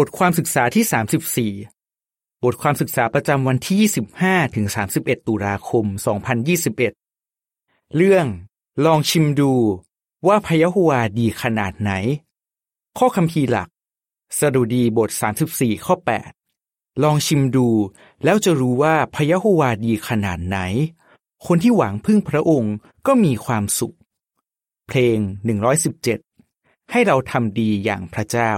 [0.00, 5.84] บทความศึกษาที่ 34 บทความศึกษาประจำวันที่ 25ถึง31 ตุลาคม
[7.10, 8.26] 2021 เรื่อง
[8.84, 9.52] ลองชิมดู
[10.26, 11.90] ว่าพยะโฮวาดีขนาดไหน
[12.98, 13.68] ข้อคัมภีร์หลัก
[14.38, 15.10] สดุดีบท
[15.48, 15.94] 34 ข้อ
[16.48, 17.68] 8 ลองชิมดู
[18.24, 20.58] แล้วจะรู้ว่าพยะโฮวาดีขนาดไหน
[21.46, 22.74] คนที่หวังพึ่งพระองค์
[23.06, 23.96] ก็มีความสุข
[24.88, 25.18] เพลง
[26.04, 28.52] 117 ให้เราทำดีอย่างพระเจ้า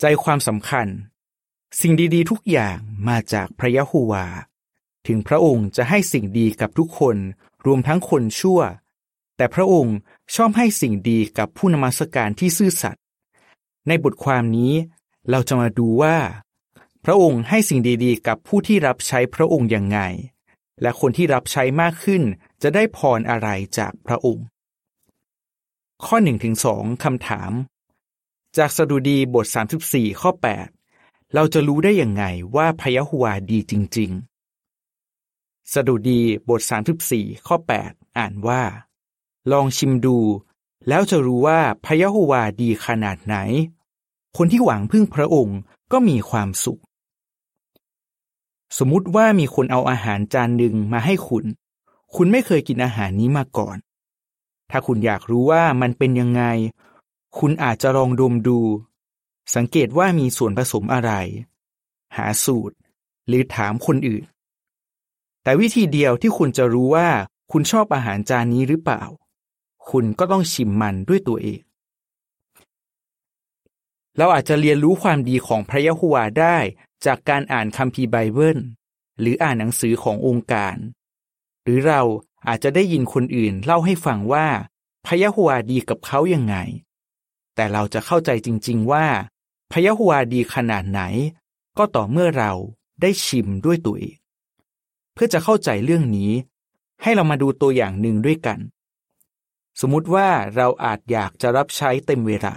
[0.00, 0.86] ใจความสำคัญ
[1.80, 4.26] สิ่งดีๆ ทุกอย่างมาจากพระยะโฮวา
[5.06, 7.16] ถึงพระองค์จะให้สิ่งดีกับทุกคน
[7.66, 8.60] รวมทั้งคนชั่ว
[9.36, 9.96] แต่พระองค์
[10.34, 13.02] ชอบให้สิ่งดีกับผู้นมัสการที่ซื่อสัตย์
[13.88, 14.72] ในบทความนี้
[15.30, 16.16] เราจะมาดูว่า
[17.04, 19.98] พระองค์ให้สิ่งดีๆ กับผู้ที่รับใช้พระองค์อย่างไง
[20.82, 22.22] และคนที่รับใช้มากขึ้น
[22.62, 24.46] จะได้พรอะไรจากพระองค์
[26.04, 26.66] ข้อ1นถึงส
[27.04, 27.52] คำถาม
[28.56, 29.46] จากสดุดีบท
[29.84, 30.30] 34 ข้อ
[30.80, 32.24] 8 เราจะรู้ได้อย่างไง
[32.56, 34.10] ว่าพะยะฮวาดีจริง
[34.90, 36.60] ๆ สดุดีบท
[37.04, 38.62] 34 ข้อ 8 อ่านว่า
[39.52, 40.18] ลองชิมดู
[40.88, 43.36] แล้วจะรู้ว่าพะยะฮวาดีขนาดไหน
[44.36, 45.58] คนที่หวังพึ่งพระองค์
[45.92, 46.80] ก็มีความสุข
[48.78, 51.44] สมมุติว่ามีคนเอาอาหารจานหนึ่งมาให้คุณ
[52.14, 53.76] คุณไม่เคยกินอาหารนี้มาก่อน
[54.70, 56.42] ถ้าคุณอยากรู้ว่ามันเป็นยังไง
[57.36, 58.58] คุณอาจจะลองดมดู
[59.54, 61.12] สังเกตว่ามีส่วนผสมอะไร
[62.16, 62.76] หาสูตร
[63.26, 64.24] หรือถามคนอื่น
[65.42, 67.08] แต่วิธีเดียวที่คุณจะรู้ว่า
[67.52, 69.02] คุณชอบอาหารจานนี้หรือเปล่า
[69.90, 71.60] คุณก็ต้องชิมมันด้วยตัวเอง
[74.16, 76.56] เราอาจจะเรียนรู้ความดีของพระยะโฮวาได้
[77.06, 78.58] จากการอ่านคัมภีร์ไบเบิล
[79.20, 80.76] หรืออ่านหนังสือขององค์การ
[81.62, 82.02] หรือเรา
[82.48, 84.46] อาจจะได้ยินคนอื่นเล่าให้ฟังว่า
[85.06, 86.56] พระยะโฮวาดีกับเขายังไง
[87.60, 89.06] แต่เราจะเข้าใจจริง ๆ ว่า
[89.72, 91.00] พะยะโฮวาดีขนาดไหน
[91.78, 92.52] ก็ต่อเมื่อเรา
[93.02, 94.16] ได้ชิมด้วยตัวเอง
[95.14, 96.32] เพื่อจะเข้าใจเรื่องนี้
[97.02, 98.58] ให้เรามาดูตัวอย่างหนึ่งด้วยกัน
[99.80, 102.56] สมมุติว่าเราอาจอยากจะรับใช้เต็มเวลา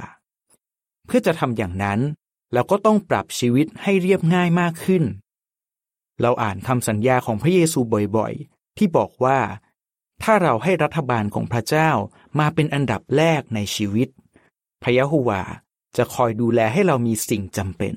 [1.06, 2.00] เพื่อจะทำอย่างนั้น
[2.54, 5.04] เราก็ต้องปรับชีวิตให้เรียบง่ายมากขึ้น
[6.22, 7.80] เราอ่านคำสัญญาของพระเยซู
[8.18, 9.40] บ่อยๆ ที่บอกว่า
[10.24, 11.90] ถ้าเราให้รัฐบาลของพระเจ้า
[12.40, 14.10] มาเป็นอันดับแรกในชีวิต
[14.82, 15.42] พระยะโฮวา
[15.98, 17.94] จะคอยดูแลให้เรามีสิ่งจำเป็น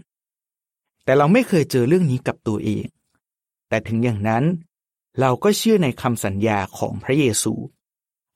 [1.04, 2.86] แต่เราไม่เคยเจอเรื่องนี้กับตัวเอง
[3.68, 4.44] แต่ถึงอย่างนั้น
[5.20, 7.54] เราก็เชื่อในคำสัญญาของพระเยซู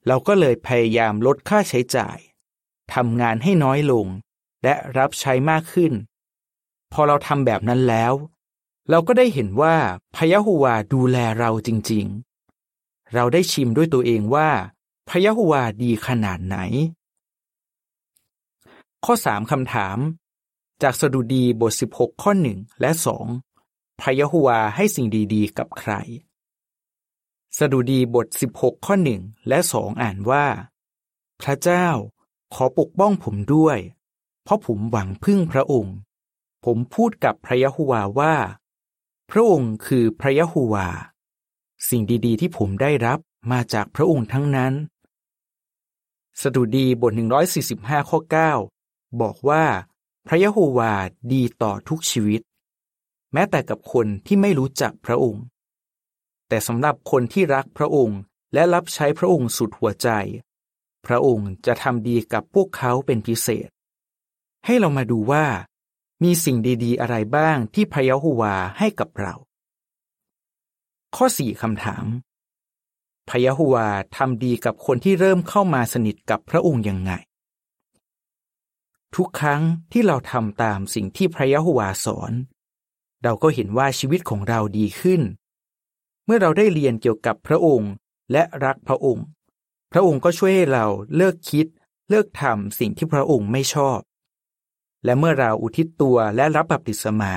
[0.07, 2.19] เราก็เลยพยายามลดค่าใช้จ่าย
[2.95, 4.07] ทำงานให้น้อยลง
[4.63, 5.93] และรับใช้มากขึ้น
[6.93, 8.13] พอเราทำแบบนั้นแล้ว
[8.91, 9.77] เราก็ได้เห็นว่า
[10.17, 12.07] พยะโฮวาดูแลเราจริง
[12.61, 14.49] ๆ เราได้ชิมด้วยตัวเองว่า
[15.09, 16.59] พยะโฮวาดีขนาดไหน
[19.05, 19.99] ข้อสามคำถาม
[20.83, 23.27] จากสดุดีบท 16 ข้อหนึ่งและสอง
[24.01, 25.93] พระยะโฮวาให้สิ่งดีๆ กับใคร
[27.59, 28.27] สดุดีบท
[28.57, 30.47] 16 ข้อหนึ่งและสองอ่านว่า
[31.41, 31.87] พระเจ้า
[32.55, 33.79] ขอปกป้องผมด้วย
[34.43, 35.97] เพราะผมหวังพึ่งพระองค์
[36.65, 38.35] ผมพูดกับพระยะโฮวาว่า
[39.31, 40.89] พระองค์คือพระยะโฮวา
[41.89, 43.19] สิ่งดีๆ ที่ผมได้รับ
[43.53, 44.73] มาจากพระองค์ทั้งนั้น
[46.43, 47.13] สดุดีบท
[47.61, 48.78] 145 ข้อ9
[49.21, 49.65] บอกว่า
[50.27, 50.93] พระยะโฮวา
[51.33, 52.41] ดีต่อทุกชีวิต
[53.33, 55.45] แม้แต่กับคนที่ไม่รู้จักพระองค์
[56.49, 58.21] แต่สำหรับคนที่รักพระองค์
[58.55, 60.09] และรับใช้พระองค์สุดหัวใจ
[61.07, 63.69] พระองค์จะทำดีกับพวกเขาเป็นพิเศษ
[64.67, 65.45] ให้เรามาดูว่า
[66.23, 69.35] มีสิ่งดีๆ อะไรบ้างที่พระยะโฮวาให้กับเรา
[71.17, 72.07] ข้อสี่คำถาม
[73.29, 77.13] พระยะโฮวาทำดีกับคนที่เริ่มเข้ามาสนิทกับพระองค์ยังไง
[79.17, 82.33] ทุกครั้งที่เราทำตามสิ่งที่พระยะโฮวาสอน
[83.23, 85.23] เราก็เห็นว่าชีวิตของเราดีขึ้น
[86.25, 87.93] เมื่อเราได้เรียนเกี่ยวกับพระองค์
[88.33, 89.25] และรักพระองค์
[89.93, 90.87] พระองค์ก็ช่วยให้เรา
[91.17, 91.67] เลิกคิด
[92.11, 93.99] เลิกทำสิ่งที่พระองค์ไม่ชอบ
[95.05, 97.35] และเมื่อเราอุทิศตัวและรับบัพติศมา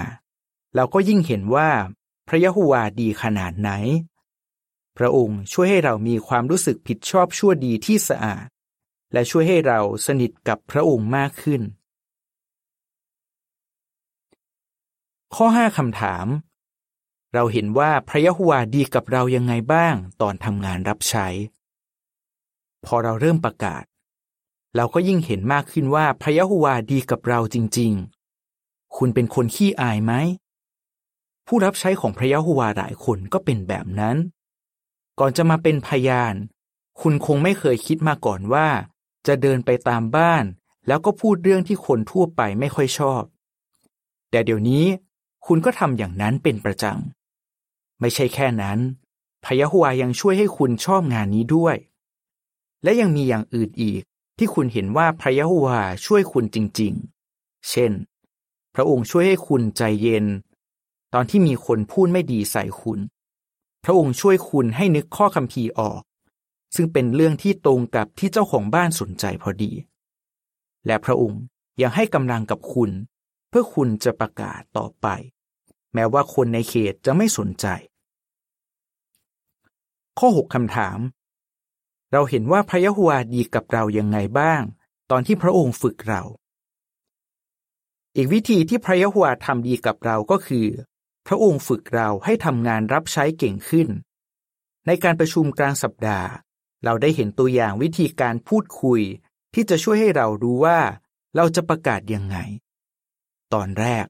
[0.75, 1.69] เราก็ยิ่งเห็นว่า
[2.27, 3.71] พระยะโฮวาดีขนาดไหน
[4.97, 8.47] พระองค์ช่วยให้เรามีความรู้สึกผิดชอบชั่วดีที่สะอาด
[9.13, 11.61] และช่วยให้เราสนิทกับพระองค์มากขึ้น
[15.35, 16.27] ข้อ 5 คำถาม
[17.33, 21.27] เราเห็นว่าพระยะโฮวาดีกับเรายังไงบ้างตอนทำงานรับใช้
[22.85, 23.83] พอเราเริ่มประกาศ
[24.75, 27.91] เราก็ยิ่งเห็นมากขึ้นว่าพระยะโฮวาดีกับเราจริง
[28.47, 30.13] ๆ คุณเป็นคนขี้อายไหม
[31.47, 34.17] ผู้รับใช้ของพระยะโฮวาหลายคนก็เป็นแบบนั้น
[35.19, 36.35] ก่อนจะมาเป็นพยาน
[37.01, 38.67] คุณคงไม่เคยคิดมาก่อนว่า
[39.27, 40.43] จะเดินไปตามบ้าน
[40.87, 43.23] แล้วก็พูดเรื่องที่คนทั่วไปไม่ค่อยชอบ
[44.29, 44.85] แต่เดี๋ยวนี้
[45.45, 48.79] คุณก็ทำอย่างนั้นเป็นประจำ ไม่ใช่แค่นั้น
[49.45, 51.75] พยะฮวายังช่วยให้คุณชอบงานนี้ด้วย
[52.83, 54.01] และยังมีอย่างอื่นอีก
[54.37, 56.93] ที่คุณเห็นว่าพระยะโฮวาช่วยคุณจริง
[57.31, 57.91] ๆ เช่น
[58.75, 60.25] พระองค์ช่วยให้คุณใจเย็น
[61.13, 62.99] ตอนที่มีคนพูดไม่ดีใส่คุณ
[63.83, 66.01] พระองค์ช่วยคุณให้นึกข้อคำพีออก
[66.75, 69.71] ซึ่งเป็นเรื่องที่ตรงกับที่เจ้าของบ้านสนใจพอดี
[70.85, 71.41] และพระองค์
[71.81, 72.91] ยังให้กำลังกับคุณ
[73.49, 75.07] เพื่อคุณจะประกาศต่อไป
[75.93, 77.65] แม้ว่าคนในเขตจะไม่สนใจ
[80.19, 80.99] ข้อ 6คำถาม
[82.11, 84.61] เราเห็นว่าพระยะโฮวาดีกับเรายังไงบ้าง
[85.11, 86.21] ตอนที่พระองค์ฝึกเรา
[88.15, 90.67] อีกวิธีที่พระยะโฮวาทำดีกับเราก็คือ
[91.27, 93.87] พระองค์ฝึกเราให้ทำงานรับใช้เก่งขึ้น
[94.87, 96.29] ในการประชุมกลางสัปดาห์
[96.83, 99.01] เราได้เห็นตัวอย่างวิธีการพูดคุย
[99.53, 100.79] ที่จะช่วยให้เรารู้ว่า
[101.35, 102.37] เราจะประกาศยังไง
[103.53, 104.05] ตอนแรก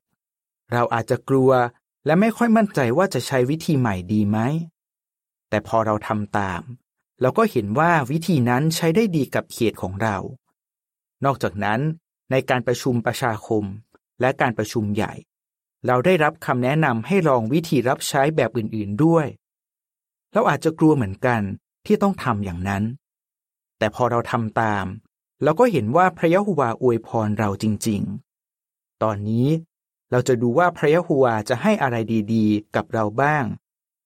[0.72, 1.52] เราอาจจะกลัว
[2.06, 4.38] และไม่ค่อยมั่นใจว่าจะใช้วิธีใหม่ดีไหม
[5.50, 6.62] แต่พอเราทำตาม
[7.22, 10.18] เราก็เห็นว่าวิธีนั้นใช้ได้ดีกับเขตของเรา
[11.26, 11.80] นอกจากนั้น
[12.32, 13.64] ในการประชุมประชาคม
[14.22, 15.14] และการประชุมใหญ่
[15.88, 19.28] เราได้รับคำแนะนำให้ลองวิธีรับใช้แบบอื่นๆด้วย
[20.32, 21.42] เราอาจจะกลัวเหมือนกัน
[21.86, 22.84] ที่ต้องทำอย่างนั้น
[23.78, 24.86] แต่พอเราทำตาม
[25.44, 28.02] เราก็เห็นว่าพระยะโฮวาอวยพรเราจริง
[28.52, 29.48] ๆ ตอนนี้
[30.12, 31.96] เราจะดูว่าพระยะโฮวาจะให้อะไร
[32.34, 33.46] ดีๆ กับเราบ้าง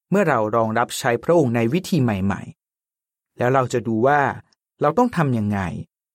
[0.09, 2.41] เมื่อเราลองรับใช้พระองค์ในวิธีใหม่
[2.89, 4.21] ๆ แล้วเราจะดูว่า
[4.81, 5.59] เราต้องทำยังไง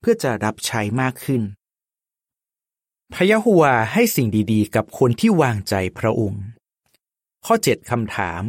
[0.00, 1.42] เพื่อจะรับใช้มากขึ้น
[3.12, 6.42] พระยะโฮวาให้สิ่งดีๆ กับคนที่วางใจพระองค์
[7.46, 8.42] ข้อ 7คำถาม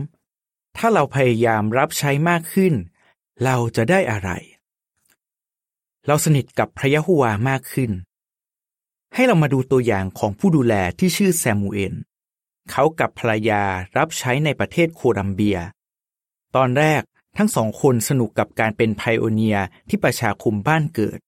[0.78, 2.74] ถ้าเราพยายามรับใช้มากขึ้น
[3.46, 4.30] เราจะได้อะไร
[6.08, 7.92] เราสนิทกับพระยะโฮวามากขึ้น
[9.14, 11.94] ให้เรามาดูตัวอย่างของผู้ดูแลที่ชื่อแซมูเอล
[12.72, 13.64] เขากับภรรยา
[13.98, 15.60] รับใช้ในประเทศโคลัมเบีย
[16.56, 17.02] ตอนแรก
[17.38, 19.58] ทั้งสองคนสนุกกับการเป็นไพโอเนีย
[19.90, 21.20] ที่ประชาคมบ้านเกิด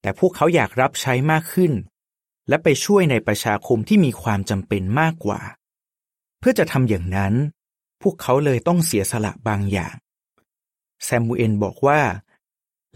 [0.00, 1.72] แต่พวกเขาอยากรับใช้มากขึ้น
[2.48, 5.40] และไปช่วยในประชาคมที่มีความจำเป็นมากกว่า
[6.38, 7.34] เพื่อจะทำอย่างนั้น
[8.02, 9.96] พวกเขาเลยต้องเสียสละบางอย่าง
[11.04, 12.00] แซมูเอลบอกว่า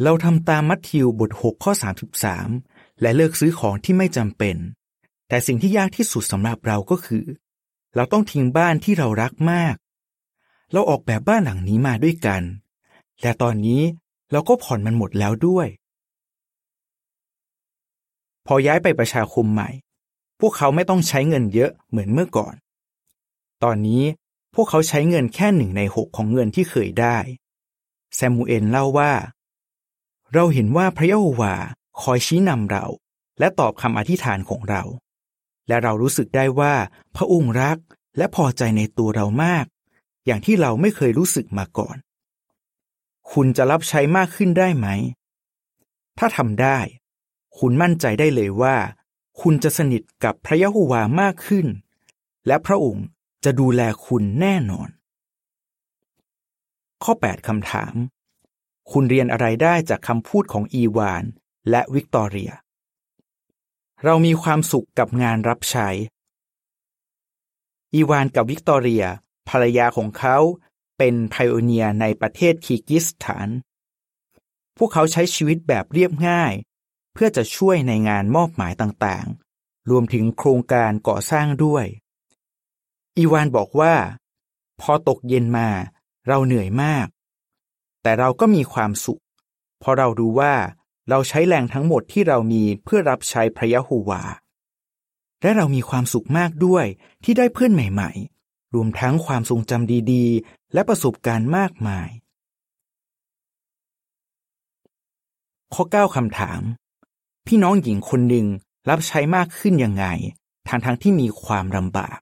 [0.02, 1.72] เราทำตามมัทธิวบท 6 ข้อ
[2.36, 4.56] 33 และเลิกซื้อของที่ไม่จำเป็น
[5.28, 7.24] แต่สิ่งที่ยากที่สุดสำหรับเราก็คือ
[7.94, 9.74] เราต้องทิ้งบ้านที่เรารักมาก
[10.72, 12.42] เราออกแบบบ้านหลังนี้มาด้วยกัน
[13.22, 13.82] และตอนนี้
[14.32, 15.68] เราก็ผ่อนมันหมดแล้วด้วย
[18.46, 19.70] พอย้ายไปประชาคมใหม่
[20.40, 22.54] พวกเขาไม่ต้องใช้เงินเยอะเหมือนเมื่อก่อน
[23.64, 24.02] ตอนนี้
[24.54, 27.16] พวกเขาใช้เงินแค่หนึ่งในหกของเงินที่เคยได้
[28.14, 29.12] แซมูเอลเล่าว่า
[30.34, 31.54] เราเห็นว่าพระเยโฮวา
[32.02, 32.86] คอยชี้นำเรา
[33.38, 34.82] และตอบคำอธิษฐานของเรา
[35.68, 36.74] และเรารู้สึกได้ว่า
[37.16, 37.78] พระองค์รัก
[38.16, 39.66] และพอใจในตัวเรามาก
[40.26, 41.96] อย่างที่เราไม่เคยรู้สึกมาก่อน
[43.32, 44.86] คุณจะรับใช้มากขึ้นได้ไหม
[46.18, 46.78] ถ้าทำได้
[47.58, 48.76] คุณมั่นใจได้เลยว่า
[49.40, 51.66] คุณจะสนิทกับพระยะโฮวามากขึ้น
[52.46, 53.06] และพระองค์
[53.44, 54.88] จะดูแลคุณแน่นอน
[57.04, 57.94] ข้อ 8 คำถาม
[58.90, 61.24] คุณเรียนอะไรได้จากคำพูดของอีวาน
[61.70, 62.52] และวิกตอเรีย
[64.04, 65.88] เรามีความสุขกับงานรับใช้
[67.94, 69.04] อีวานกับวิกตอเรีย
[69.48, 70.36] ภรรยาของเขา
[70.98, 73.48] เป็นไพโอเนียในประเทศคีกิสถาน
[74.76, 76.52] พวกเขาใช้ชีวิตแบบเรียบง่าย
[77.12, 81.86] เพื่อจะช่วยในงานมอบหมายต่างๆ รวมถึงโครงการก่อสร้างด้วย
[83.16, 83.94] อีวานบอกว่า
[84.80, 85.68] พอตกเย็นมา
[86.26, 87.06] เราเหนื่อยมาก
[88.02, 89.22] แต่เราก็มีความสุข
[89.78, 90.54] เพราะเรารู้ว่า
[91.10, 94.22] เราใช้แรงทั้งหมดที่เรามีเพื่อรับใช้พระยะโฮวา
[95.42, 96.86] และเรามีความสุขมากด้วย
[97.24, 98.10] ที่ได้เพื่อนใหม่
[98.42, 102.08] ๆ รวมทั้งความทรงจำดีๆ และประสบการณ์มากมาย
[105.74, 106.60] ข้อ 9คำถาม
[107.46, 108.46] พี่น้องหญิงคนหนึ่ง
[108.88, 110.06] รับใช้มากขึ้นยังไง
[110.68, 112.18] ทางทั้งที่มีความลำบาก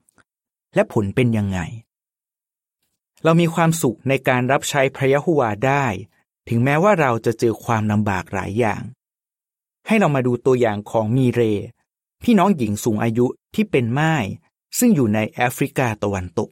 [0.75, 1.59] และผลเป็นยังไง
[3.25, 5.85] เรามีความสุขในการรับใช้พระยะโฮวาได้
[6.49, 8.83] ถึงแม้ว่าเราจะเจอความลำบากหลายอย่าง
[9.87, 11.43] ให้เรามาดูตัวอย่างของมีเร
[12.23, 14.15] พี่น้องหญิงสูงอายุที่เป็นไม้
[14.79, 16.51] ซึ่งอยู่ในแอฟริกาตะวันตก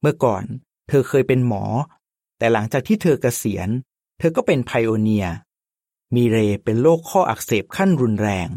[0.00, 0.44] เมื่อก่อน
[0.88, 1.64] เธอเคยเป็นหมอ
[2.38, 3.68] แต่หลังจากที่เธอเกษียณ
[4.18, 5.26] เธอก็เป็นไพโอเนีย
[6.14, 8.48] มีเรเป็นโรคข้ออักเสบขั้นรุนแรง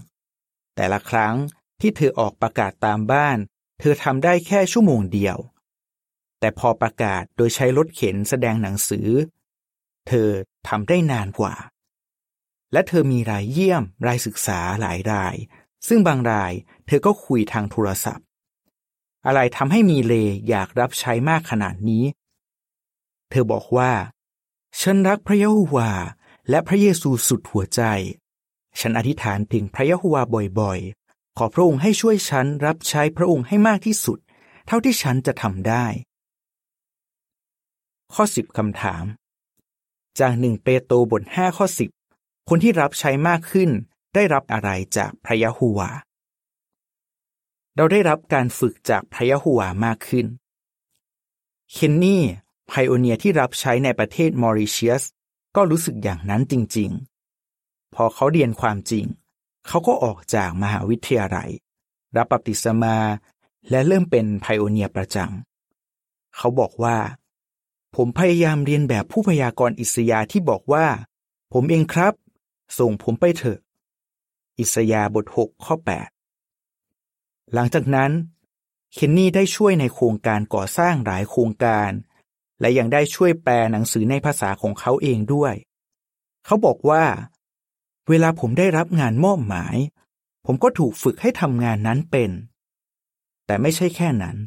[0.76, 1.36] แต่ละครั้ง
[1.82, 3.38] ที่เธอออกประกาศตามบ้าน
[3.80, 5.38] เธอทำได้แค่ชั่วโมงเดียว
[6.40, 9.08] แต่พอประกาศโดยใช้รถเข็นแสดงหนังสือ
[10.08, 10.30] เธอ
[10.68, 11.56] ทำได้นานกว่า
[12.74, 15.36] และเธอมีรายเยี่ยม รายศึกษาหลายราย
[15.88, 16.54] ซึ่งบางราย
[16.88, 18.26] เธอก็คุยทางโทรศัพท์
[19.26, 20.14] อะไรทำให้มีเล
[20.50, 22.04] อยากรับใช้มากขนาดนี้
[23.30, 23.92] เธอบอกว่า
[24.82, 25.92] ฉันรักพระยโฮวา
[26.50, 27.82] และพระเยซูสุดหัวใจ
[28.80, 30.22] ฉันอธิษฐานถึงพระยะโฮวา
[30.60, 34.20] บ่อยๆ ขอพระองค์ให้ช่วยฉันรับใช้พระองค์ให้มากที่สุด
[34.68, 35.86] เท่าที่ฉันจะทำได้
[38.14, 39.06] ข้อสิบคำถาม
[40.20, 41.90] จากหนึ่งเปโตรบทห้าข้อสิบ
[42.50, 43.70] คนที่รับใช้มากขึ้น
[44.16, 45.90] ได้รับอะไรจากพระยะโฮวา
[47.76, 50.26] เราได้รับการฝึกจากพระยะโฮวามากขึ้น
[51.72, 52.24] เคนนี่
[52.68, 55.04] ไพโอเนียที่รับใช้ในประเทศมอริเชียส
[55.56, 56.90] ก็รู้สึกอย่างนั้นจริง
[57.42, 59.06] ๆ พอเขาเรียนความจริง
[59.68, 61.50] เขาก็ออกจากมหาวิทยาลัย
[62.18, 62.98] รับบัพติศมา
[63.70, 66.98] และเริ่มเป็นไพโอเนียประจำ เขาบอกว่า
[67.96, 70.86] ผมพยายามเรียนแบบผู้พยากรณ์อิสยาที่บอกว่า
[71.54, 72.14] ผมเองครับ
[72.80, 73.60] ส่งผมไปเถอะ
[74.60, 75.76] อิสยาบท 6 ข้อ
[76.66, 78.12] 8 หลังจากนั้น
[78.94, 81.92] เคนนี่ได้ช่วยในโครงการก่อสร้างหลายโครงการ
[82.60, 85.54] และยังได้ช่วยแปลหนังสือในภาษาของเขาเองด้วย
[86.46, 87.04] เขาบอกว่า
[88.10, 89.76] เวลาผมได้รับงานมอบหมาย
[90.46, 92.32] ผมก็ถูกฝึกให้ทำงานนั้นเป็น
[93.46, 94.38] แต่ไม่ใช่แค่นั้น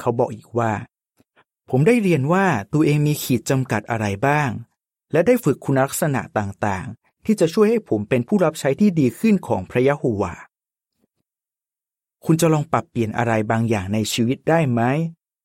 [0.00, 0.72] เขาบอกอีกว่า
[1.70, 4.50] ผมได้เรียนว่าตัวเองมีขีดจำกัดอะไรบ้าง
[5.12, 10.34] และได้ฝึกคุณลักษณะต่างๆ ที่จะช่วยให้ผมเป็นผู้รับใช้ที่ดีขึ้นของพระยะโฮวา
[12.24, 14.80] คุณจะลองปรับเปลี่ยนอะไรบางอย่างในชีวิตได้ไหม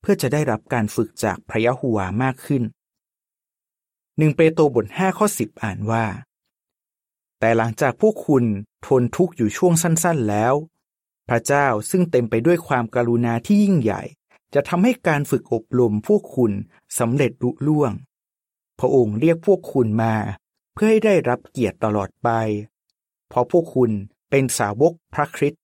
[0.01, 2.63] เพื่อจะได้รับการฝึกจากพระยะโฮวามากขึ้น
[4.17, 6.05] หนึ่งเปโตรบทห้าข้อสิบอ่านว่า
[7.39, 8.43] แต่หลังจากพวกคุณ
[8.85, 10.53] ทนทุกข์อยู่ช่วงสั้นๆแล้ว
[11.29, 14.01] พระเจ้าซึ่งเต็มไปด้วยความกรุณาที่ยิ่งใหญ่
[14.53, 16.51] จะทำให้การฝึกอบรมพวกคุณ
[16.99, 17.91] สำเร็จลุล่วง
[18.79, 20.15] พระองค์เรียกพวกคุณมา
[20.73, 22.29] เพื่อให้ได้รับเกียรติตลอดไป
[23.27, 23.91] เพราะพวกคุณ
[24.29, 25.61] เป็นสาวกพระคริสต์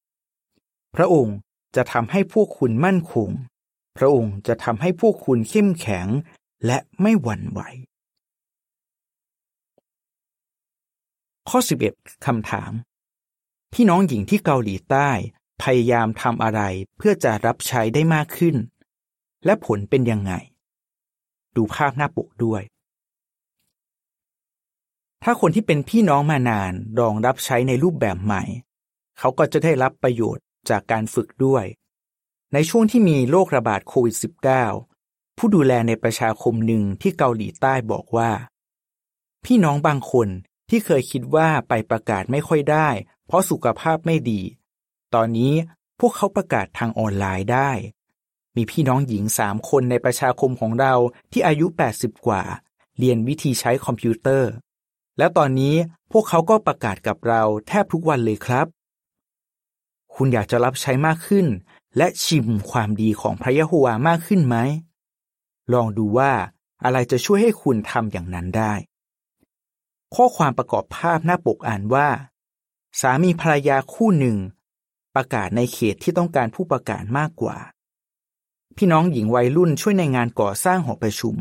[0.95, 1.37] พระองค์
[1.75, 3.29] จะทำให้พวกคุณมั่นคง
[3.97, 6.07] พระองค์จะทำให้พวกคุณเข้มแข็ง
[6.65, 7.61] และไม่หวั่นไหว
[11.49, 11.59] ข้อ
[11.91, 12.71] 11 คำถาม
[13.73, 15.09] พี่น้องหญิงที่เกาหลีใต้
[15.63, 16.61] พยายามทำอะไร
[16.97, 18.55] เพื่อจะรับใช้ได้มากขึ้น
[19.45, 20.33] และผลเป็นยังไง
[21.55, 22.61] ดูภาพหน้าปกด้วย
[25.23, 28.43] ถ้าคนที่เป็นพี่น้องมานานลองรับใช้ในรูปแบบใหม่
[29.19, 31.65] เขาก็จะได้รับประโยชน์จากการฝึกด้วย
[32.53, 34.15] ในช่วงที่มีโรคระบาดโควิด
[34.75, 38.31] -19 ผู้ดูแลในประชาคมหนึ่งที่เกาหลีใต้บอกว่า
[39.45, 40.27] พี่น้องบางคน
[40.69, 42.89] ที่เคยคิดว่าไปประกาศไม่ค่อยได้
[43.25, 44.41] เพราะสุขภาพไม่ดี
[45.13, 45.53] ตอนนี้
[45.99, 47.71] พวกเขาประกาศทางออนไลน์ได้
[48.55, 50.93] มีพี่น้องหญิงสามคนในประชาคมของเรา
[51.31, 52.43] ที่อายุ 80 กว่า
[52.97, 54.51] เรียนวิธีใช้คอมพิวเตอร์
[55.17, 55.75] แล้วตอนนี้
[56.11, 58.67] พวกเขาก็ประกาศกับเราแทบทุกวันเลยครับ
[60.15, 61.47] คุณอยากจะรับใช้มากขึ้น
[61.97, 64.55] และชิมความดีของพระยะโฮวามากขึ้นไหม
[65.73, 66.31] ลองดูว่า
[66.83, 68.73] อะไรจะช่วยให้คุณทำอย่างนั้นได้
[70.15, 72.07] ข้อความประกอบภาพหน้าปกอ่านว่า
[73.01, 74.37] สามีภรรยาคู่หนึ่ง
[75.15, 77.57] ประกาศในเขตที่ต้องการผู้ประกาศมากกว่า
[78.77, 81.35] พี่น้องหญิงวัยรุ่นช่วยในงานก่อสร้างหอประชุม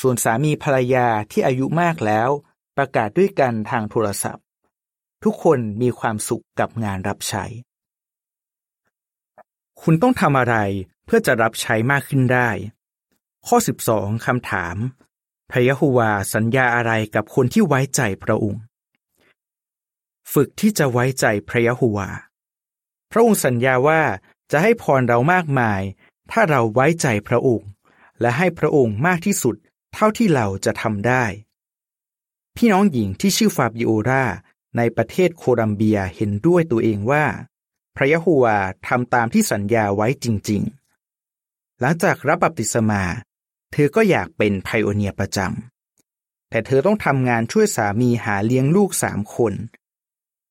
[0.00, 2.30] ส่วนสามีภรรยาที่อายุมากแล้ว
[2.76, 4.44] ประกาศด้วยกันทางโทรศัพท์
[5.24, 7.44] ทุกคนมีความสุขกับงานรับใช้
[9.82, 10.56] คุณต้องทำอะไร
[11.04, 12.48] เพื่อจะรับใช้มากขึ้นได้
[13.46, 13.56] ข้อ
[13.90, 14.76] 12คำถาม
[15.50, 18.62] พระยะโฮวาสัญญาอะไรกับคนที่ไว้ใจพระองค์
[20.32, 22.08] ฝึกที่จะไว้ใจพระยะโฮวา
[23.10, 24.02] พระองค์สัญญาว่า
[24.50, 25.82] จะให้พรเรามากมาย
[26.30, 27.68] ถ้าเราไว้ใจพระองค์
[28.20, 29.56] และให้พระองค์มากที่สุด
[29.94, 31.24] เท่าที่เราจะทำได้
[32.56, 34.24] พี่น้องหญิงที่ชื่อฟาบิโอรา
[34.76, 37.24] ในประเทศโคลัมเบียเห็นด้วยตัวเองว่า
[37.96, 40.62] พระยะโฮวาทำตามที่สัญญาไว้จริง
[41.20, 43.02] ๆ หลังจากรับบัพติศมา
[43.72, 49.52] เธอก็อยากเป็นไพโอเนียประจำแต่เธอต้องทำงานช่วยสามีหาเลี้ยงลูกสามคน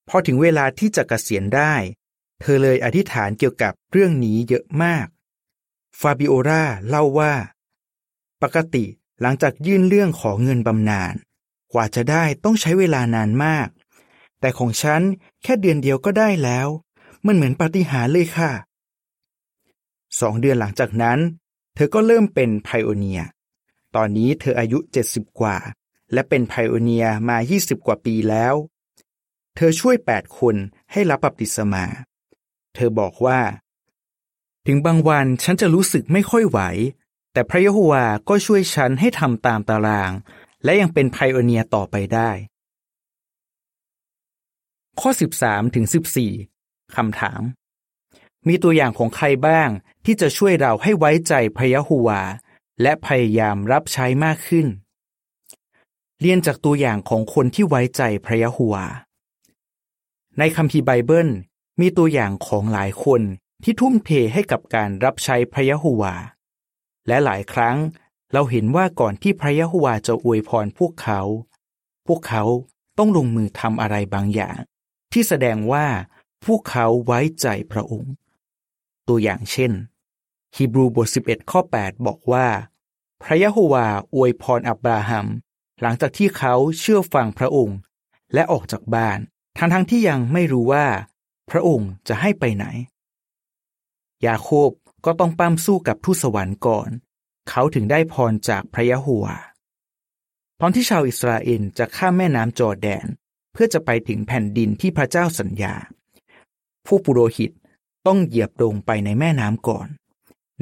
[0.10, 1.74] พอถึงเวลาที่จะกะเกษียณได้
[2.42, 5.08] เธอเลยอธิษฐานเกี่ยวกับเรื่องนี้เยอะมาก
[6.04, 7.34] ฟาบิโอราเล่าว่า
[8.42, 8.86] ปกติ
[9.22, 11.14] หลังจากยื่นเรื่องขอเงินบำนาญ
[11.74, 13.68] กว่าจะได้ต้องใช้เวลานานมาก
[14.40, 15.02] แต่ของฉัน
[15.44, 16.68] แค่เดือนเดียวก็ได้แล้ว
[17.26, 18.52] มันเหมือนปาฏิหาริย์เลยค่ะ
[20.20, 21.20] สองเดือนหลังจากนั้น
[21.76, 23.22] เธอก็เริ่มเป็นไพโอเนีย
[23.96, 25.58] ตอนนี้เธออายุ 70 กว่า
[26.14, 28.54] และเป็นไพโอเนียมา 20 กว่าปีแล้ว
[29.56, 30.56] เธอช่วย 8 คน
[30.92, 31.86] ให้รับบัพติศมา
[32.76, 33.40] เธอบอกว่า
[34.67, 36.60] ถึงบางวันฉันจะรู้สึกไม่ค่อยไหว
[37.34, 40.12] แต่พระยะโฮวาก็ช่วยฉันให้ทำตามตาราง
[40.63, 42.29] และยังเป็นไพโอเนียต่อไปได้
[45.00, 45.10] ข้อ
[45.41, 45.86] 13ถึง
[46.39, 47.41] 14คำถาม
[48.48, 49.70] มีตัวอย่างของใครบ้าง
[50.05, 52.22] ที่จะช่วยเราให้ไว้ใจพระยะโฮวา
[52.82, 54.67] และพยายามรับใช้มากขึ้น
[56.20, 58.86] เรียนจากตัวอย่างของคนที่ไว้ใจพระยะโฮวา
[60.38, 61.29] ในคัมภีร์ไบเบิล
[61.79, 63.22] มีตัวอย่างของหลายคน
[63.63, 66.15] ที่ทุ่มเทให้กับการรับใช้พระยะโฮวา
[67.08, 67.77] และหลายครั้ง
[68.34, 71.22] เราเห็นว่าก่อนที่พระยะโฮวาจะอวยพรพวกเขา
[72.08, 72.43] พวกเขา
[72.98, 74.58] ต้องลงมือทำอะไรบางอย่าง
[75.12, 75.86] ที่แสดงว่า
[76.46, 78.13] พวกเขาไว้ใจพระองค์
[79.08, 79.72] ตัวอย่างเช่น
[80.55, 82.48] ฮีบรูบท 11 ข้อ 8 บอกว่า
[83.24, 85.27] พระยะโฮวาอวยพรอับราฮัม
[85.82, 87.77] หลังจากที่เขาเชื่อฟังพระองค์
[88.34, 89.20] และออกจากบ้าน
[89.58, 90.86] ทั้งทั้งที่ยังไม่รู้ว่า
[91.50, 92.65] พระองค์จะให้ไปไหน
[94.25, 94.70] ยาโคบ
[95.06, 96.89] ก็ต้องปั้มสู้กับทูตสวรรค์ก่อน
[97.50, 99.38] เขาถึงได้พรจากพระยะโฮวา
[100.60, 103.08] ตอนที่ชาวอิสราเอลจะข้ามแม่น้ำจอร์แดน
[103.53, 105.75] เพื่อจะไปถึงแผ่นดินที่พระเจ้าสัญญา
[106.86, 107.51] ผู้ปุโรหิต
[108.08, 109.88] ต้องเหยียบลงไปในแม่น้ำก่อน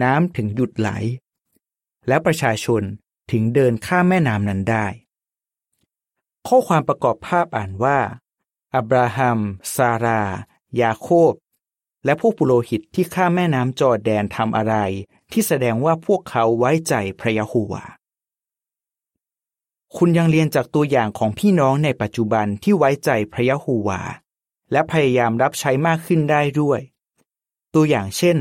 [0.03, 0.89] น้ำถึงหยุดไหล
[2.07, 2.83] และประชาชน
[3.31, 4.85] ถึงเดินข้ามแม่น้ำนั้นได้
[6.47, 7.99] ข้อความประกอบภาพอ่านว่า
[8.75, 9.39] อับราฮัม
[9.75, 10.21] ซารา
[10.81, 11.33] ยาโคบ
[12.05, 14.75] และพวกปุโรหิตที่ข้าแม่น้ำจอแดนทำอะไร
[15.31, 17.83] ที่แสดงว่าพวกเขาไว้ใจพระยะโฮวา
[19.97, 24.01] คุณยังเรียนจากตัวอย่างของพี่น้องในปัจจุบันที่ไว้ใจพระยะโฮวา
[24.71, 26.79] และพยายามรับใช้มากขึ้นได้ด้วย
[27.73, 28.37] ตัวอย่างเช่น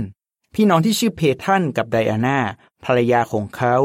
[0.54, 2.38] พี่น้องที่ชื่อเพทันกับไดอาน่า
[2.84, 3.76] ภรรยาของเขา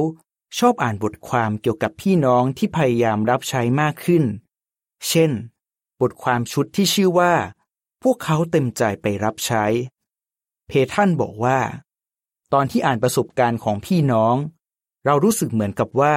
[0.58, 4.24] ชอบอ่านบทความเกี่ยวกับพี่น้องที่พยายามรับใช้มากขึ้น
[5.08, 5.32] เช่น
[6.02, 7.34] บทความชุดที่ชื่อว่า
[8.10, 9.66] พวกเขาเต็มใจไปรับใช้
[10.68, 11.60] เพทันบอกว่า
[12.54, 14.36] ตอนที่อ่านประสบการณ์ของพี่น้อง
[15.06, 16.16] เรารู้สึกเหมือนกับว่า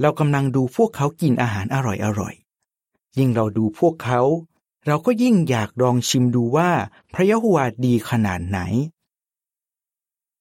[0.00, 1.76] เรากำลังดูพวกเขากินอาหารอ
[2.20, 4.20] ร่อยๆ ยิ่งเราดูพวกเขา
[4.86, 6.70] เราก็ยิ่งอยากลองชิมดูว่า
[7.14, 8.58] พระยะโฮวาดีขนาดไหน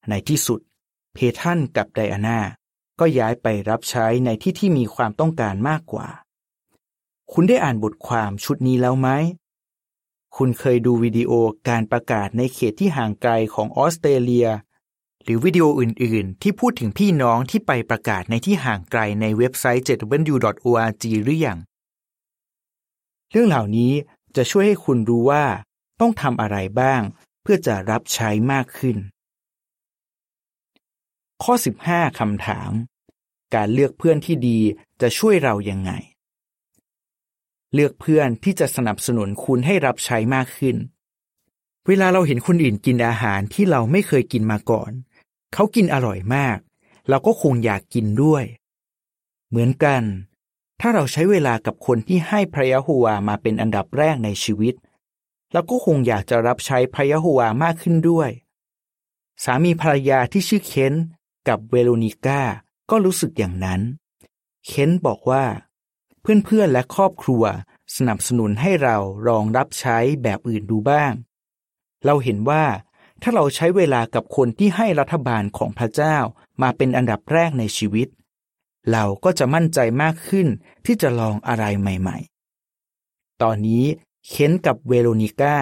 [0.09, 0.59] ในที่สุด
[1.13, 2.39] เพทันกับไดอาน่า
[2.99, 6.07] ก็ย้ายไปรับใช้ในที่ที่มีความต้องการมากกว่า
[7.31, 9.09] คุณได้อ่านบทความชุดนี้แล้วไหม
[10.41, 11.31] คุณเคยดูวิดีโอ
[11.69, 14.47] การประกาศในเขตที่ห่างไกลของออสเตรเลีย
[15.23, 21.59] หรือวิดีโออื่น ๆ ที่พูดถึงพี่น้องที่ไปประกาศในที่ห่างไกลในเว็บไซต์ 7w.org หรือยัง
[23.31, 23.93] เรื่องเหล่านี้
[24.35, 25.45] จะช่วยให้คุณรู้ว่า
[25.99, 27.01] ต้องทำอะไรบ้าง
[27.41, 28.97] เพื่อจะรับใช้มากขึ้น
[31.43, 31.53] ข้อ
[31.85, 32.71] 15คำถาม
[33.55, 34.59] การเลือกเพื่อนที่ดี
[35.01, 35.91] จะช่วยเรายังไง
[37.77, 40.75] เลือกเพื่อนที่จะสนับสนุนคุณให้รับใช้มากขึ้น
[41.87, 44.91] เวลาเราเห็นคนอื่นกินอาหารที่เราไม่เคยกินมาก่อน
[45.53, 46.57] เขากินอร่อยมาก
[47.09, 48.43] เราก็คงอยากกินด้วย
[49.49, 50.03] เหมือนกัน
[50.79, 54.75] ถ้าเราใช้เวลากับคนที่ให้พระยะโฮวามาเป็นอันดับแรกในชีวิต
[55.51, 58.29] เราก็คงอยากจะรับใช้พระยะโฮวามากขึ้นด้วย
[59.43, 60.93] สามีภรรยาที่ชื่อเคน
[61.47, 62.41] กับเวโรนิก้า
[62.89, 63.81] ก็รู้สึกอย่างนั้น
[64.65, 65.43] เคนบอกว่า
[66.45, 67.43] เพื่อนๆและครอบครัว
[67.95, 71.13] สนับสนุนให้เราลองรับใช้แบบอื่นดูบ้าง
[72.05, 72.63] เราเห็นว่า
[73.21, 76.17] ถ้าเราใช้เวลากับคนที่ให้รัฐบาลของพระเจ้า
[76.61, 78.07] มาเป็นอันดับแรกในชีวิต
[78.91, 80.47] เราก็จะมั่นใจมากขึ้น
[80.85, 83.85] ที่จะลองอะไรใหม่ๆ ตอนนี้
[84.27, 85.57] เคนกับเวโรนิก้า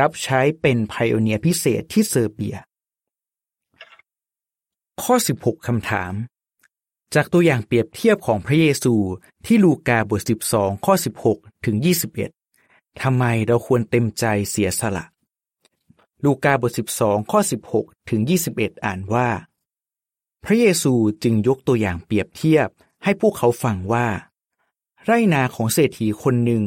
[0.00, 2.56] รับใช้เป็นไพโอเนียพิเศษที่เซอร์เบีย
[5.02, 6.12] ข้อ 16 คำถาม
[7.14, 8.94] จากตัวอย่างเปรียบเทียบของพระเยซู
[9.46, 10.20] ที่ลูกาบท
[10.52, 10.94] 12 ข้อ
[11.28, 11.76] 16 ถึง
[12.38, 15.04] 21 ทำไมเราควรเต็มใจเสียสละ
[16.24, 17.40] ลูกาบท 12 ข้อ
[17.74, 18.20] 16 ถึง
[18.52, 19.28] 21 อ่านว่า
[20.44, 20.92] พระเยซู
[21.22, 22.68] จึงยกตัวอย่างเปรียบเทียบ
[23.04, 24.06] ให้พวกเขาฟังว่า
[25.04, 26.62] ไรนาของเศรษฐีคนหนึ่ง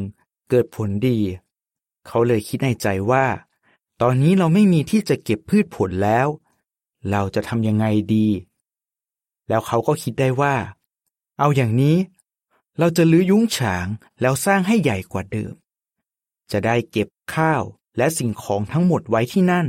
[0.49, 1.19] เกิดผลดี
[2.07, 3.25] เขาเลยคิดในใจว่า
[4.01, 6.27] ตอนนี้เราไม่มีที่จะเก็บพืชผลแล้ว
[7.11, 8.27] เราจะทำยังไงดี
[9.51, 10.55] แล้วเขาก็คิดได้ว่า
[11.39, 11.97] เอาอย่างนี้
[12.79, 13.87] เราจะลื้อยุ้งฉาง
[14.21, 15.53] แล้วสร้างให้ใหญ่กว่าเดิม
[16.51, 17.63] จะได้เก็บข้าว
[17.97, 19.67] และสิ่งของทั้งหมดไว้ที่นั่น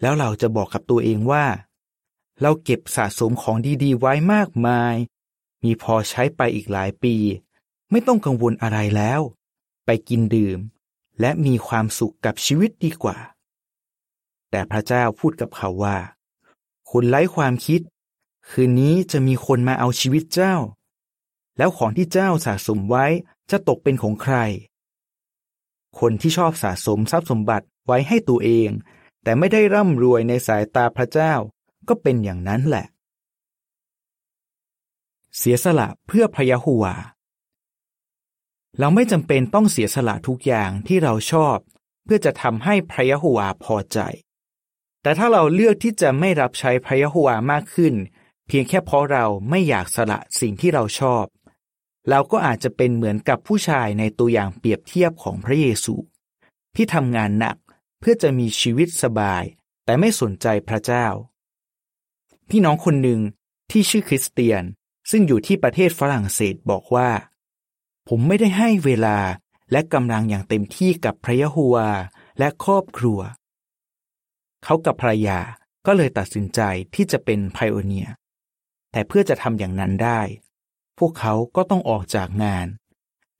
[0.00, 1.46] แล้วเราจะบอกกับตัวเองว่า
[2.40, 4.94] เราเก็บสะสมของดีๆ ไว้มากมาย
[5.64, 7.14] มีพอใช้ไปอีกหลายปี
[7.90, 9.20] ไม่ต้องกังวลอะไรแล้ว
[9.86, 10.58] ไปกินดื่ม
[11.20, 13.18] และมีความสุขกับชีวิตดีกว่า
[14.50, 15.96] แต่พระเจ้าพูดกับเขาว่า
[16.90, 17.80] คุณไร้ความคิด
[18.50, 20.54] คืนนี้จะมีคนมาเอาชีวิตเจ้า
[21.58, 23.06] แล้วของที่เจ้าสะสมไว้
[23.50, 24.36] จะตกเป็นของใคร
[25.98, 28.70] คนที่ชอบสะสมทรัพย์สมบัติไว้ให้ตัวเอง
[29.22, 31.32] แต่ไม่ได้ร่ำรวยในสายตาพระเจ้า
[31.88, 32.86] ก็เป็นอย่างนั้นแหละ
[35.36, 36.94] เสียสละเพื่อพระยะโฮวา
[38.78, 41.56] เราไม่จำเป็นต้องเสียสละทุกอย่างที่เราชอบ
[42.04, 43.98] เพื่อจะทำให้พระยะโฮวาพอใจ
[45.02, 47.94] แต่ถ้าเราเลือกที่จะไม่รับใช้พระยะโฮวามากขึ้น
[48.46, 51.24] เพียงแค่เพราะเราไม่อยากสละสิ่งที่เราชอบ
[52.08, 55.94] เราก็อาจจะเป็นเหมือนกับผู้ชายในตัวอย่างเปรียบเทียบของพระเยซู
[56.76, 57.56] ที่ทำงานหนัก
[58.00, 59.42] เพื่อจะมีชีวิตสบาย
[59.84, 61.06] แต่ไม่สนใจพระเจ้า
[62.50, 63.20] พี่น้องคนหนึ่ง
[63.70, 64.62] ที่ชื่อคริสเตียน
[65.10, 67.10] ซึ่งอยู่ที่ประเทศฝรั่งเศสบอกว่า
[68.08, 69.18] ผมไม่ได้ให้เวลา
[69.72, 71.90] และกำลังอย่างเต็มที่กับพระยะโฮวา
[72.38, 73.20] และครอบครัว
[74.64, 75.40] เขากับภรรยา
[75.86, 76.60] ก็เลยตัดสินใจ
[76.94, 78.08] ที่จะเป็นไพโอเนีย
[78.94, 80.20] แต่เพื่อจะทำอย่างนั้นได้
[80.98, 82.66] พวกเขาก็ต้องออกจากงาน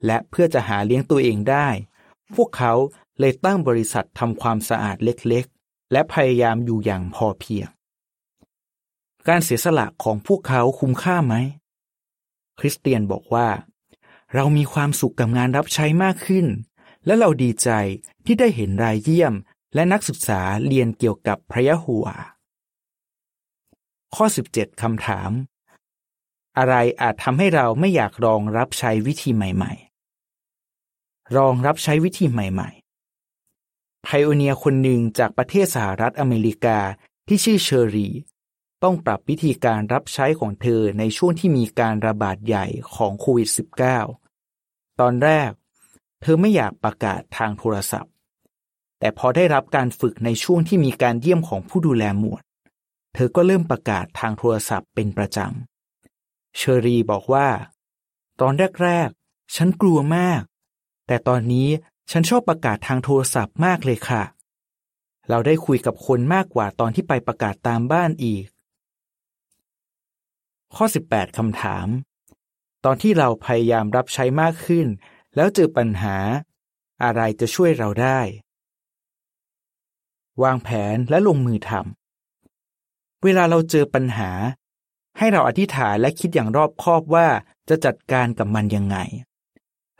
[0.06, 1.68] และเพื่อจะหาเลี้ยงตัวเองได้
[2.34, 2.72] พวกเขา
[3.18, 7.68] เลยตั้งบริษัททำความสะอาดเล็กๆ และพยายามอยู่อย่างพอเพียง
[9.28, 11.34] การเสียสละของพวกเขาคุ้มค่าไหม
[12.58, 13.48] คริสเตียนบอกว่า
[14.34, 16.46] เรามีความสุขกับงานรับใช้มากขึ้น
[17.06, 17.70] และเราดีใจ
[18.24, 19.34] ที่ได้เห็นรายเยี่ยม
[19.74, 22.06] และนักศึกษาเรียนเกี่ยวกับพระยะหัว
[24.14, 25.30] ข้อ 17คำถาม
[26.58, 36.78] อะไรอาจทำให้เราไม่อยากลองรับใช้วิธีใหม่ๆลองรับใช้วิธีใหม่ๆไพโอเนียคนหนึ่งจากประเทศสหรัฐอเมริกา
[37.28, 38.08] ที่ชื่อเชอรี
[38.82, 43.48] ต้องปรับวิธีการรับใช้ของเธอในช่วงที่มีการระบาดใหญ่ของโควิด
[44.24, 45.50] -19 ตอนแรก
[46.20, 48.12] เธอไม่อยากประกาศทางโทรศัพท์
[48.98, 52.42] แต่พอได้รับการฝึกในช่วงที่มีการเยี่ยมของผู้ดูแลหมวด
[53.14, 57.48] เธอก็เริ่มประกาศทางโทรศัพท์เป็นประจำ เชอรีบอกว่า
[58.40, 60.42] ตอนแรกๆ ฉันกลัวมาก
[61.06, 61.68] แต่ตอนนี้
[62.10, 64.22] ฉันชอบประกาศทางโทรศัพท์มากเลยค่ะ
[65.28, 68.44] เราได้คุยกับคนมากกว่าตอนที่ไปประกาศตามบ้านอีก
[70.74, 71.88] ข้อ 18 คำถาม
[72.84, 74.86] ตอนที่เราพยายามรับใช้มากขึ้น
[75.34, 76.16] แล้วเจอปัญหา
[77.02, 78.20] อะไรจะช่วยเราได้
[80.42, 82.03] วางแผนและลงมือทำ
[83.24, 84.30] เวลาเราเจอปัญหา
[85.18, 87.26] ให้เราอธิษฐานและคิดอย่างรอบคอบว่า
[87.68, 88.96] จะจัดการกับมันยังไง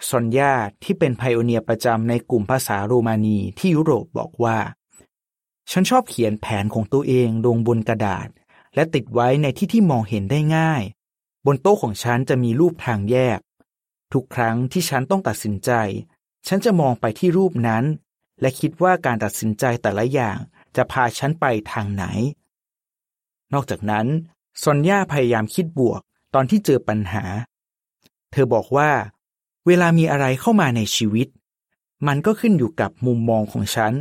[0.09, 4.59] ซอนยาที่เป็นไพโอเนียประจำในกลุ่มภาษาโรมานีที่ยุโรปบอกว่า
[5.71, 8.29] ฉันชอบเขียนแผนของตัวเองลงบนกระดาษ
[8.75, 10.83] และติดไว้ในที่ที่มองเห็นได้ง่าย
[11.47, 13.39] บนโต๊ะของฉันจะมีรูปทางแยก
[14.13, 15.71] ทุกครั้งที่ฉันต้องตัดสินใจ
[16.49, 17.85] ฉันจะมองไปที่รูปนั้น
[18.41, 20.39] และคิดว่าการตัดสินใจแต่ละอย่าง
[20.77, 22.05] จะพาฉันไปทางไหน
[23.55, 24.07] นอกจากนั้น
[24.62, 26.01] ซอนย่าพยายามคิดบวก
[26.35, 27.25] ตอนที่เจอปัญหา
[28.33, 28.90] เธอบอกว่า
[29.67, 31.29] เวลามีอะไรเข้ามาในชีวิต
[32.07, 33.93] มันก็ขึ้นอยู่กับมุมมองของฉัน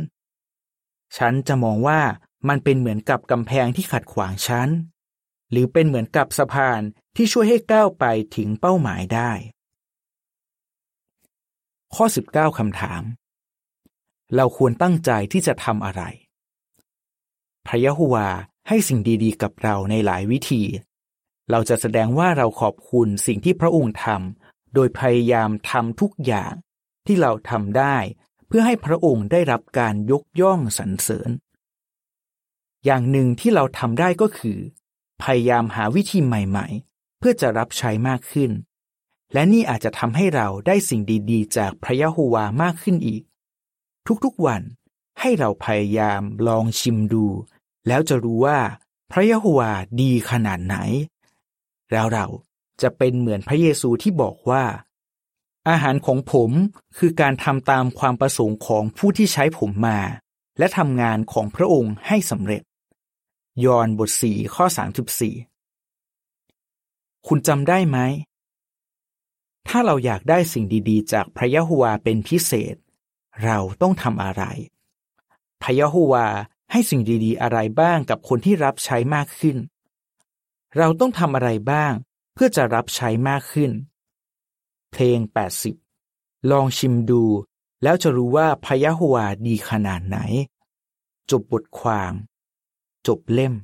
[1.16, 2.00] ฉันจะมองว่า
[2.48, 4.68] มันเป็นเหมือนกับกำแพงที่ขัดขวางฉัน
[5.50, 6.80] หรือเป็นเหมือนกับสะพาน
[7.16, 8.04] ที่ช่วยให้ก้าวไป
[8.36, 9.30] ถึงเป้าหมายได้
[11.94, 13.02] ข้อ 19คำถาม
[14.34, 16.02] เราควรตั้งใจที่จะทำอะไร
[17.66, 18.28] พระยะฮวา
[18.68, 20.62] ให้สิ่งดีๆ กับเราในหลายวิธี
[21.50, 26.52] เราจะแสดงว่าเราขอบคุณสิ่งที่พระองค์ทำโดยพยายามทำทุกอย่าง
[27.06, 27.96] ที่เราทำได้
[28.46, 31.30] เพื่อให้พระองค์ได้รับการยกย่องสรรเสริญ
[32.84, 34.58] อย่างหนึ่งที่เราทำได้ก็คือ
[35.22, 38.50] พยายามหาวิธีใหม่ๆ เพื่อจะรับใช้มากขึ้น
[39.32, 43.22] และนี่อาจจะทำให้เราได้สิ่งดีๆ จากพระยะโฮวามากขึ้นอีก
[44.24, 44.62] ทุกๆวัน
[45.20, 47.26] ให้เราพยายามลองชิมดู
[47.88, 48.58] แล้วจะรู้ว่า
[49.10, 50.76] พระยะโฮวาดีขนาดไหน
[51.92, 52.26] แล้วเรา
[52.82, 54.64] จะเป็นเหมือนพระเยซูที่บอกว่า
[55.68, 56.50] อาหารของผม
[56.98, 59.98] คือการทำตามความประสงค์ของผู้ที่ใช้ผมมา
[60.58, 62.62] และทำงานของพระองค์ให้สำเร็จ
[63.64, 65.34] ยอห์นบทสี่ข้อสามสิบสี่
[67.26, 67.98] คุณจำได้ไหม
[69.68, 72.76] ถ้าเราอยากได้สิ่งดีๆ จากพระยะโฮวาเป็นพิเศษ
[73.44, 74.42] เราต้องทำอะไร
[75.62, 76.26] พระยะโฮวา
[76.76, 79.56] ให้สิ่งดีๆ อะไรบ้างกับคนที่รับใช้มากขึ้น
[80.76, 81.92] เราต้องทำอะไรบ้าง
[82.34, 83.70] เพื่อจะรับใช้มากขึ้น
[84.92, 85.18] เพลง
[85.84, 87.24] 80 ลองชิมดู
[87.82, 90.18] แล้วจะรู้ว่าพยะฮวาดีขนาดไหน
[91.30, 92.12] จบบทความ
[93.06, 93.54] จบเล่ม